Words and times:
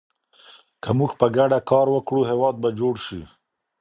که 0.83 0.89
موږ 0.97 1.11
په 1.19 1.27
ګډه 1.37 1.59
کار 1.69 1.87
وکړو، 1.91 2.21
هېواد 2.31 2.55
به 2.61 2.69
جوړ 2.79 2.95
شي. 3.05 3.21